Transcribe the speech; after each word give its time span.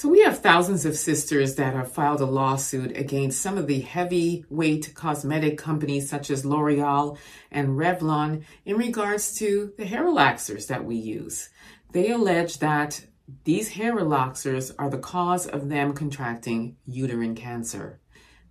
So 0.00 0.08
we 0.08 0.22
have 0.22 0.38
thousands 0.38 0.86
of 0.86 0.96
sisters 0.96 1.56
that 1.56 1.74
have 1.74 1.92
filed 1.92 2.22
a 2.22 2.24
lawsuit 2.24 2.96
against 2.96 3.42
some 3.42 3.58
of 3.58 3.66
the 3.66 3.80
heavyweight 3.80 4.94
cosmetic 4.94 5.58
companies 5.58 6.08
such 6.08 6.30
as 6.30 6.46
L'Oreal 6.46 7.18
and 7.50 7.76
Revlon 7.76 8.44
in 8.64 8.78
regards 8.78 9.34
to 9.34 9.74
the 9.76 9.84
hair 9.84 10.02
relaxers 10.02 10.68
that 10.68 10.86
we 10.86 10.96
use. 10.96 11.50
They 11.92 12.12
allege 12.12 12.60
that 12.60 13.04
these 13.44 13.68
hair 13.68 13.94
relaxers 13.94 14.74
are 14.78 14.88
the 14.88 14.96
cause 14.96 15.46
of 15.46 15.68
them 15.68 15.92
contracting 15.92 16.76
uterine 16.86 17.34
cancer. 17.34 18.00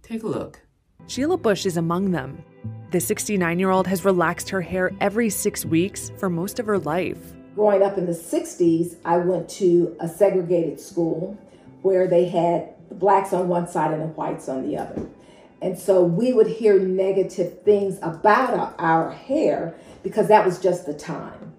Take 0.03 0.21
a 0.21 0.27
look. 0.27 0.61
Sheila 1.07 1.37
Bush 1.37 1.65
is 1.65 1.77
among 1.77 2.11
them. 2.11 2.43
The 2.91 2.99
69 2.99 3.57
year 3.57 3.71
old 3.71 3.87
has 3.87 4.05
relaxed 4.05 4.51
her 4.51 4.61
hair 4.61 4.91
every 5.01 5.31
six 5.31 5.65
weeks 5.65 6.11
for 6.19 6.29
most 6.29 6.59
of 6.59 6.67
her 6.67 6.77
life 6.77 7.38
growing 7.59 7.83
up 7.83 7.97
in 7.97 8.05
the 8.05 8.13
60s, 8.13 8.95
I 9.03 9.17
went 9.17 9.49
to 9.49 9.93
a 9.99 10.07
segregated 10.07 10.79
school 10.79 11.37
where 11.81 12.07
they 12.07 12.29
had 12.29 12.69
the 12.87 12.95
blacks 12.95 13.33
on 13.33 13.49
one 13.49 13.67
side 13.67 13.91
and 13.91 14.01
the 14.01 14.07
whites 14.07 14.47
on 14.47 14.65
the 14.65 14.77
other. 14.77 15.05
And 15.61 15.77
so 15.77 16.01
we 16.01 16.31
would 16.31 16.47
hear 16.47 16.79
negative 16.79 17.61
things 17.63 17.97
about 18.01 18.53
our, 18.53 18.73
our 18.79 19.11
hair 19.11 19.75
because 20.03 20.29
that 20.29 20.45
was 20.45 20.57
just 20.57 20.85
the 20.85 20.93
time. 20.93 21.51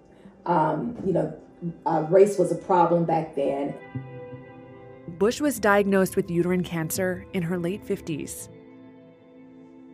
Um, 0.47 0.97
you 1.05 1.13
know, 1.13 1.39
uh, 1.85 2.07
race 2.09 2.39
was 2.39 2.51
a 2.51 2.55
problem 2.55 3.05
back 3.05 3.35
then. 3.35 3.75
Bush 5.19 5.39
was 5.39 5.59
diagnosed 5.59 6.15
with 6.15 6.31
uterine 6.31 6.63
cancer 6.63 7.27
in 7.33 7.43
her 7.43 7.59
late 7.59 7.85
50s. 7.85 8.49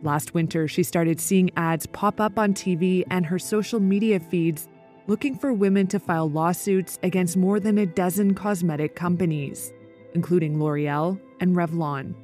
Last 0.02 0.32
winter, 0.32 0.68
she 0.68 0.84
started 0.84 1.20
seeing 1.20 1.50
ads 1.58 1.84
pop 1.84 2.18
up 2.18 2.38
on 2.38 2.54
TV 2.54 3.04
and 3.10 3.26
her 3.26 3.38
social 3.38 3.78
media 3.78 4.18
feeds 4.18 4.68
looking 5.08 5.34
for 5.34 5.54
women 5.54 5.86
to 5.86 5.98
file 5.98 6.28
lawsuits 6.28 6.98
against 7.02 7.34
more 7.34 7.58
than 7.58 7.78
a 7.78 7.86
dozen 7.86 8.34
cosmetic 8.34 8.94
companies, 8.94 9.72
including 10.12 10.60
L'Oreal 10.60 11.18
and 11.40 11.56
Revlon. 11.56 12.14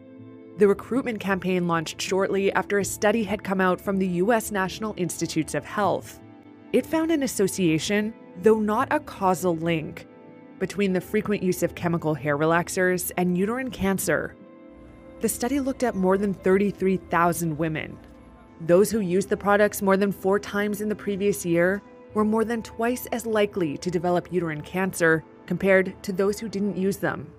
The 0.58 0.68
recruitment 0.68 1.18
campaign 1.18 1.66
launched 1.66 2.00
shortly 2.00 2.52
after 2.52 2.78
a 2.78 2.84
study 2.84 3.24
had 3.24 3.42
come 3.42 3.60
out 3.60 3.80
from 3.80 3.96
the 3.96 4.06
U.S. 4.06 4.50
National 4.50 4.94
Institutes 4.98 5.54
of 5.54 5.64
Health. 5.64 6.20
It 6.74 6.84
found 6.84 7.10
an 7.10 7.22
association, 7.22 8.12
though 8.42 8.60
not 8.60 8.92
a 8.92 9.00
causal 9.00 9.56
link, 9.56 10.06
between 10.58 10.92
the 10.92 11.00
frequent 11.00 11.42
use 11.42 11.62
of 11.62 11.74
chemical 11.74 12.12
hair 12.12 12.36
relaxers 12.36 13.10
and 13.16 13.36
uterine 13.36 13.70
cancer. 13.70 14.36
The 15.20 15.28
study 15.30 15.58
looked 15.58 15.84
at 15.84 15.94
more 15.94 16.18
than 16.18 16.34
33,000 16.34 17.56
women. 17.56 17.96
Those 18.60 18.90
who 18.90 19.00
used 19.00 19.30
the 19.30 19.38
products 19.38 19.80
more 19.80 19.96
than 19.96 20.12
four 20.12 20.38
times 20.38 20.82
in 20.82 20.90
the 20.90 20.94
previous 20.94 21.46
year 21.46 21.82
were 22.14 22.24
more 22.24 22.44
than 22.44 22.62
twice 22.62 23.06
as 23.06 23.26
likely 23.26 23.76
to 23.78 23.90
develop 23.90 24.32
uterine 24.32 24.62
cancer 24.62 25.24
compared 25.46 26.00
to 26.02 26.12
those 26.12 26.38
who 26.38 26.48
didn't 26.48 26.76
use 26.76 26.96
them. 26.96 27.30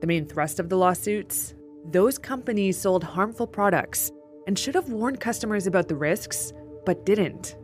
The 0.00 0.06
main 0.06 0.26
thrust 0.26 0.58
of 0.58 0.68
the 0.68 0.76
lawsuits? 0.76 1.54
Those 1.90 2.18
companies 2.18 2.78
sold 2.78 3.04
harmful 3.04 3.46
products 3.46 4.10
and 4.46 4.58
should 4.58 4.74
have 4.74 4.90
warned 4.90 5.20
customers 5.20 5.66
about 5.66 5.88
the 5.88 5.96
risks, 5.96 6.52
but 6.84 7.06
didn't. 7.06 7.56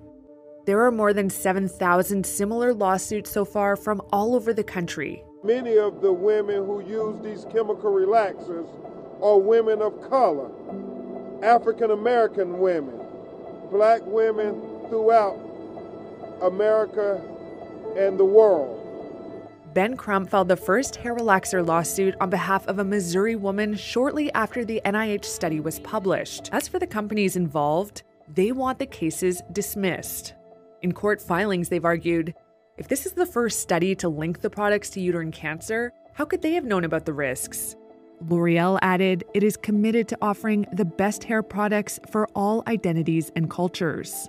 There 0.66 0.84
are 0.84 0.92
more 0.92 1.12
than 1.12 1.30
7,000 1.30 2.24
similar 2.24 2.72
lawsuits 2.72 3.30
so 3.30 3.44
far 3.44 3.76
from 3.76 4.02
all 4.12 4.34
over 4.34 4.52
the 4.52 4.62
country. 4.62 5.24
Many 5.42 5.78
of 5.78 6.02
the 6.02 6.12
women 6.12 6.66
who 6.66 6.80
use 6.86 7.18
these 7.24 7.44
chemical 7.52 7.90
relaxers 7.90 8.68
are 9.22 9.38
women 9.38 9.80
of 9.80 10.00
color, 10.08 10.50
African 11.42 11.90
American 11.90 12.58
women, 12.58 13.00
black 13.70 14.02
women 14.04 14.60
throughout 14.88 15.38
America, 16.42 17.20
and 17.96 18.18
the 18.18 18.24
world. 18.24 18.76
Ben 19.72 19.96
Crump 19.96 20.28
filed 20.28 20.48
the 20.48 20.56
first 20.56 20.96
hair 20.96 21.14
relaxer 21.14 21.64
lawsuit 21.64 22.16
on 22.20 22.28
behalf 22.28 22.66
of 22.66 22.80
a 22.80 22.84
Missouri 22.84 23.36
woman 23.36 23.76
shortly 23.76 24.32
after 24.32 24.64
the 24.64 24.80
NIH 24.84 25.24
study 25.24 25.60
was 25.60 25.78
published. 25.80 26.50
As 26.52 26.66
for 26.66 26.80
the 26.80 26.86
companies 26.86 27.36
involved, 27.36 28.02
they 28.26 28.50
want 28.50 28.80
the 28.80 28.86
cases 28.86 29.42
dismissed. 29.52 30.34
In 30.82 30.92
court 30.92 31.22
filings, 31.22 31.68
they've 31.68 31.84
argued 31.84 32.34
if 32.78 32.88
this 32.88 33.06
is 33.06 33.12
the 33.12 33.26
first 33.26 33.60
study 33.60 33.94
to 33.96 34.08
link 34.08 34.40
the 34.40 34.50
products 34.50 34.90
to 34.90 35.00
uterine 35.00 35.30
cancer, 35.30 35.92
how 36.14 36.24
could 36.24 36.42
they 36.42 36.52
have 36.52 36.64
known 36.64 36.84
about 36.84 37.04
the 37.04 37.12
risks? 37.12 37.76
L'Oreal 38.28 38.78
added 38.82 39.24
it 39.34 39.42
is 39.42 39.56
committed 39.56 40.08
to 40.08 40.18
offering 40.20 40.66
the 40.72 40.84
best 40.84 41.24
hair 41.24 41.42
products 41.42 42.00
for 42.10 42.26
all 42.34 42.62
identities 42.66 43.30
and 43.36 43.50
cultures. 43.50 44.28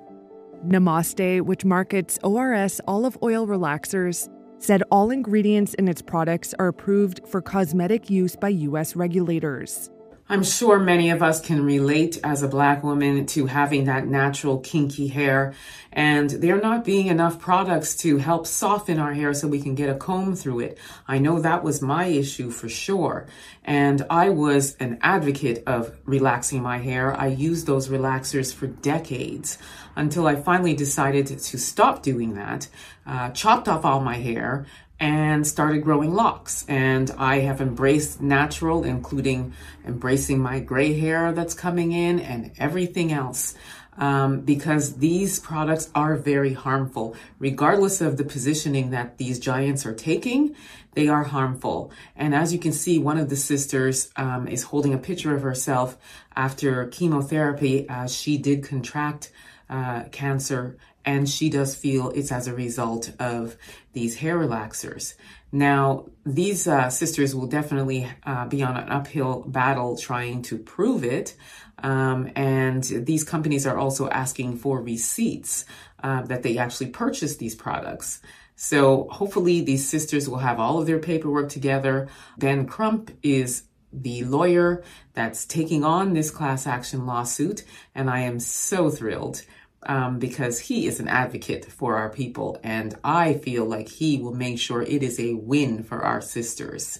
Namaste, 0.65 1.41
which 1.41 1.65
markets 1.65 2.19
ORS 2.23 2.79
olive 2.87 3.17
oil 3.23 3.47
relaxers, 3.47 4.29
said 4.59 4.83
all 4.91 5.09
ingredients 5.09 5.73
in 5.73 5.87
its 5.87 6.01
products 6.03 6.53
are 6.59 6.67
approved 6.67 7.21
for 7.27 7.41
cosmetic 7.41 8.09
use 8.09 8.35
by 8.35 8.49
U.S. 8.49 8.95
regulators. 8.95 9.89
I'm 10.31 10.43
sure 10.43 10.79
many 10.79 11.09
of 11.09 11.21
us 11.21 11.41
can 11.41 11.65
relate 11.65 12.17
as 12.23 12.41
a 12.41 12.47
black 12.47 12.85
woman 12.85 13.25
to 13.25 13.47
having 13.47 13.83
that 13.83 14.07
natural 14.07 14.59
kinky 14.59 15.09
hair 15.09 15.53
and 15.91 16.29
there 16.29 16.57
not 16.61 16.85
being 16.85 17.07
enough 17.07 17.37
products 17.37 17.97
to 17.97 18.15
help 18.15 18.47
soften 18.47 18.97
our 18.97 19.11
hair 19.11 19.33
so 19.33 19.49
we 19.49 19.61
can 19.61 19.75
get 19.75 19.89
a 19.89 19.95
comb 19.95 20.37
through 20.37 20.61
it. 20.61 20.77
I 21.05 21.19
know 21.19 21.41
that 21.41 21.65
was 21.65 21.81
my 21.81 22.05
issue 22.05 22.49
for 22.49 22.69
sure. 22.69 23.27
And 23.65 24.05
I 24.09 24.29
was 24.29 24.77
an 24.77 24.99
advocate 25.01 25.63
of 25.67 25.99
relaxing 26.05 26.61
my 26.61 26.77
hair. 26.77 27.13
I 27.13 27.27
used 27.27 27.67
those 27.67 27.89
relaxers 27.89 28.53
for 28.53 28.67
decades 28.67 29.57
until 29.97 30.27
I 30.27 30.35
finally 30.35 30.75
decided 30.75 31.27
to 31.27 31.57
stop 31.57 32.03
doing 32.03 32.35
that, 32.35 32.69
uh, 33.05 33.31
chopped 33.31 33.67
off 33.67 33.83
all 33.83 33.99
my 33.99 34.15
hair, 34.15 34.65
and 35.01 35.45
started 35.47 35.79
growing 35.79 36.13
locks. 36.13 36.63
And 36.69 37.09
I 37.17 37.39
have 37.39 37.59
embraced 37.59 38.21
natural, 38.21 38.83
including 38.83 39.53
embracing 39.85 40.39
my 40.39 40.59
gray 40.59 40.97
hair 40.97 41.33
that's 41.33 41.55
coming 41.55 41.91
in 41.91 42.19
and 42.19 42.51
everything 42.59 43.11
else. 43.11 43.55
Um, 43.97 44.41
because 44.41 44.97
these 44.97 45.37
products 45.37 45.89
are 45.93 46.15
very 46.15 46.53
harmful. 46.53 47.15
Regardless 47.39 47.99
of 47.99 48.15
the 48.15 48.23
positioning 48.23 48.91
that 48.91 49.17
these 49.17 49.37
giants 49.37 49.85
are 49.85 49.93
taking, 49.93 50.55
they 50.93 51.09
are 51.09 51.23
harmful. 51.23 51.91
And 52.15 52.33
as 52.33 52.53
you 52.53 52.59
can 52.59 52.71
see, 52.71 52.97
one 52.99 53.17
of 53.17 53.29
the 53.29 53.35
sisters 53.35 54.09
um, 54.15 54.47
is 54.47 54.63
holding 54.63 54.93
a 54.93 54.97
picture 54.97 55.35
of 55.35 55.41
herself 55.41 55.97
after 56.35 56.87
chemotherapy. 56.87 57.87
Uh, 57.89 58.07
she 58.07 58.37
did 58.37 58.63
contract 58.63 59.31
uh, 59.69 60.03
cancer 60.11 60.77
and 61.05 61.29
she 61.29 61.49
does 61.49 61.75
feel 61.75 62.09
it's 62.09 62.31
as 62.31 62.47
a 62.47 62.53
result 62.53 63.11
of 63.19 63.55
these 63.93 64.17
hair 64.17 64.37
relaxers. 64.37 65.15
Now, 65.51 66.05
these 66.25 66.67
uh, 66.67 66.89
sisters 66.89 67.35
will 67.35 67.47
definitely 67.47 68.07
uh, 68.23 68.47
be 68.47 68.63
on 68.63 68.77
an 68.77 68.89
uphill 68.89 69.43
battle 69.47 69.97
trying 69.97 70.43
to 70.43 70.57
prove 70.57 71.03
it. 71.03 71.35
Um, 71.83 72.31
and 72.35 72.83
these 72.83 73.23
companies 73.23 73.65
are 73.65 73.77
also 73.77 74.09
asking 74.09 74.57
for 74.57 74.81
receipts 74.81 75.65
uh, 76.03 76.21
that 76.23 76.43
they 76.43 76.57
actually 76.57 76.87
purchased 76.87 77.39
these 77.39 77.55
products. 77.55 78.21
So 78.55 79.07
hopefully 79.09 79.61
these 79.61 79.89
sisters 79.89 80.29
will 80.29 80.37
have 80.37 80.59
all 80.59 80.79
of 80.79 80.85
their 80.85 80.99
paperwork 80.99 81.49
together. 81.49 82.07
Ben 82.37 82.67
Crump 82.67 83.11
is 83.23 83.63
the 83.91 84.23
lawyer 84.23 84.83
that's 85.13 85.45
taking 85.45 85.83
on 85.83 86.13
this 86.13 86.31
class 86.31 86.65
action 86.65 87.05
lawsuit, 87.05 87.63
and 87.93 88.09
I 88.09 88.21
am 88.21 88.39
so 88.39 88.89
thrilled 88.89 89.41
um, 89.83 90.19
because 90.19 90.59
he 90.59 90.87
is 90.87 90.99
an 90.99 91.07
advocate 91.07 91.65
for 91.65 91.97
our 91.97 92.09
people. 92.09 92.59
And 92.63 92.95
I 93.03 93.33
feel 93.33 93.65
like 93.65 93.89
he 93.89 94.17
will 94.17 94.33
make 94.33 94.59
sure 94.59 94.81
it 94.81 95.03
is 95.03 95.19
a 95.19 95.33
win 95.33 95.83
for 95.83 96.01
our 96.03 96.21
sisters. 96.21 96.99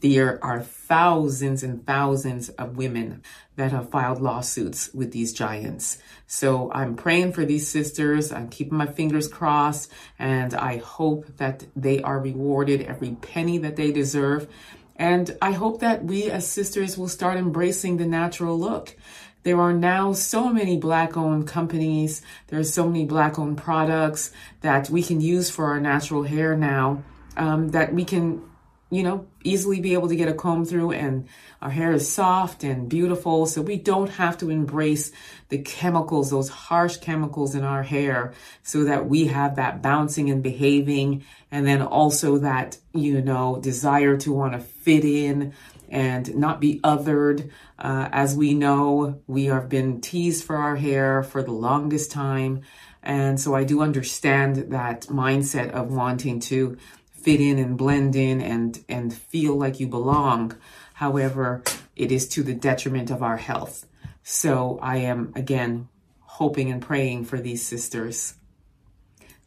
There 0.00 0.42
are 0.44 0.62
thousands 0.62 1.64
and 1.64 1.84
thousands 1.84 2.50
of 2.50 2.76
women 2.76 3.22
that 3.56 3.72
have 3.72 3.90
filed 3.90 4.22
lawsuits 4.22 4.94
with 4.94 5.10
these 5.10 5.32
giants. 5.32 5.98
So 6.28 6.70
I'm 6.72 6.94
praying 6.94 7.32
for 7.32 7.44
these 7.44 7.66
sisters. 7.66 8.30
I'm 8.30 8.48
keeping 8.48 8.78
my 8.78 8.86
fingers 8.86 9.26
crossed 9.26 9.90
and 10.16 10.54
I 10.54 10.76
hope 10.76 11.26
that 11.38 11.64
they 11.74 12.00
are 12.00 12.20
rewarded 12.20 12.82
every 12.82 13.16
penny 13.20 13.58
that 13.58 13.74
they 13.74 13.90
deserve. 13.90 14.46
And 14.94 15.36
I 15.42 15.52
hope 15.52 15.80
that 15.80 16.04
we 16.04 16.30
as 16.30 16.46
sisters 16.46 16.96
will 16.96 17.08
start 17.08 17.36
embracing 17.36 17.96
the 17.96 18.06
natural 18.06 18.58
look. 18.58 18.96
There 19.42 19.60
are 19.60 19.72
now 19.72 20.12
so 20.12 20.48
many 20.52 20.76
black 20.76 21.16
owned 21.16 21.46
companies. 21.46 22.22
There's 22.48 22.72
so 22.72 22.86
many 22.86 23.04
black 23.04 23.38
owned 23.38 23.58
products 23.58 24.32
that 24.60 24.90
we 24.90 25.02
can 25.02 25.20
use 25.20 25.50
for 25.50 25.66
our 25.66 25.80
natural 25.80 26.24
hair 26.24 26.56
now 26.56 27.02
um, 27.36 27.68
that 27.70 27.94
we 27.94 28.04
can, 28.04 28.42
you 28.90 29.02
know, 29.02 29.26
easily 29.44 29.80
be 29.80 29.94
able 29.94 30.08
to 30.08 30.16
get 30.16 30.28
a 30.28 30.34
comb 30.34 30.64
through 30.64 30.92
and 30.92 31.28
our 31.62 31.70
hair 31.70 31.92
is 31.92 32.10
soft 32.10 32.62
and 32.64 32.88
beautiful. 32.88 33.46
So 33.46 33.62
we 33.62 33.76
don't 33.76 34.10
have 34.10 34.38
to 34.38 34.50
embrace 34.50 35.12
the 35.48 35.58
chemicals, 35.58 36.30
those 36.30 36.48
harsh 36.48 36.98
chemicals 36.98 37.54
in 37.54 37.64
our 37.64 37.82
hair 37.82 38.34
so 38.62 38.84
that 38.84 39.08
we 39.08 39.28
have 39.28 39.56
that 39.56 39.82
bouncing 39.82 40.30
and 40.30 40.42
behaving. 40.42 41.24
And 41.50 41.66
then 41.66 41.80
also 41.80 42.38
that, 42.38 42.78
you 42.92 43.22
know, 43.22 43.58
desire 43.60 44.16
to 44.18 44.32
want 44.32 44.52
to 44.52 44.60
fit 44.60 45.04
in 45.04 45.54
and 45.88 46.34
not 46.36 46.60
be 46.60 46.80
othered. 46.80 47.50
Uh, 47.78 48.08
as 48.12 48.36
we 48.36 48.54
know, 48.54 49.20
we 49.26 49.46
have 49.46 49.68
been 49.68 50.00
teased 50.00 50.44
for 50.44 50.56
our 50.56 50.76
hair 50.76 51.22
for 51.22 51.42
the 51.42 51.52
longest 51.52 52.10
time. 52.10 52.62
And 53.02 53.40
so 53.40 53.54
I 53.54 53.64
do 53.64 53.80
understand 53.80 54.56
that 54.72 55.02
mindset 55.02 55.70
of 55.70 55.92
wanting 55.92 56.40
to 56.40 56.76
fit 57.12 57.40
in 57.40 57.58
and 57.58 57.76
blend 57.76 58.16
in 58.16 58.40
and, 58.40 58.84
and 58.88 59.12
feel 59.12 59.56
like 59.56 59.80
you 59.80 59.86
belong. 59.86 60.56
However, 60.94 61.62
it 61.96 62.12
is 62.12 62.28
to 62.28 62.42
the 62.42 62.54
detriment 62.54 63.10
of 63.10 63.22
our 63.22 63.36
health. 63.36 63.86
So 64.22 64.78
I 64.82 64.98
am, 64.98 65.32
again, 65.34 65.88
hoping 66.20 66.70
and 66.70 66.82
praying 66.82 67.24
for 67.24 67.38
these 67.38 67.64
sisters. 67.64 68.34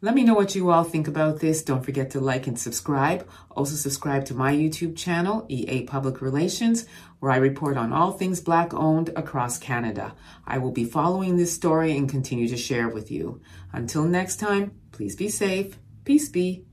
Let 0.03 0.15
me 0.15 0.24
know 0.24 0.33
what 0.33 0.56
you 0.56 0.71
all 0.71 0.83
think 0.83 1.07
about 1.07 1.42
this. 1.42 1.62
Don't 1.62 1.86
forget 1.86 2.09
to 2.12 2.19
like 2.19 2.48
and 2.48 2.57
subscribe. 2.57 3.30
Also, 3.51 3.75
subscribe 3.75 4.25
to 4.25 4.33
my 4.33 4.51
YouTube 4.51 4.98
channel, 4.98 5.45
EA 5.48 5.83
Public 5.83 6.21
Relations, 6.21 6.88
where 7.19 7.31
I 7.31 7.36
report 7.36 7.77
on 7.77 7.94
all 7.94 8.12
things 8.12 8.42
Black 8.42 8.74
owned 8.74 9.09
across 9.15 9.59
Canada. 9.59 10.15
I 10.48 10.57
will 10.57 10.71
be 10.71 10.86
following 10.86 11.38
this 11.38 11.53
story 11.53 11.95
and 11.95 12.09
continue 12.09 12.48
to 12.48 12.57
share 12.57 12.89
with 12.89 13.12
you. 13.12 13.42
Until 13.74 14.03
next 14.03 14.38
time, 14.38 14.71
please 14.92 15.15
be 15.15 15.30
safe. 15.30 15.77
Peace 16.04 16.30
be. 16.30 16.65